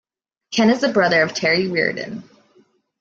Ken 0.51 0.71
is 0.71 0.81
the 0.81 0.87
brother 0.87 1.21
of 1.21 1.35
Terry 1.35 1.67
Reardon. 1.67 2.23